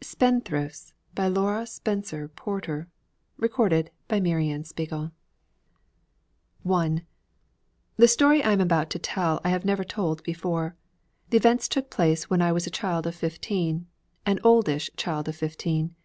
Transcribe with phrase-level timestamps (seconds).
[0.00, 5.02] SPENDTHRIFTS BY LAURA SPENCER PORTOR I THE
[8.06, 10.76] story I am about to tell I have never told before.
[11.30, 13.88] The events in it took place when I was a child of fifteen,
[14.24, 15.96] an oldish child of fifteen.